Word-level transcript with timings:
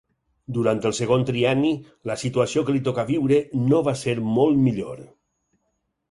Durant 0.53 0.79
el 0.89 0.93
segon 0.99 1.25
trienni, 1.25 1.73
la 2.11 2.15
situació 2.21 2.63
que 2.69 2.73
li 2.77 2.81
tocà 2.87 3.05
viure 3.09 3.37
no 3.73 3.83
va 3.89 3.93
ser 4.01 4.15
molt 4.39 4.59
millor. 4.63 5.05